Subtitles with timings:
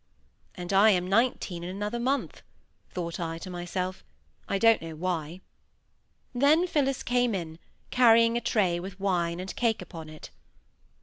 [0.55, 2.41] "And I am nineteen in another month,"
[2.89, 4.03] thought I, to myself;
[4.49, 5.41] I don't know why.
[6.33, 7.59] Then Phillis came in,
[7.91, 10.31] carrying a tray with wine and cake upon it.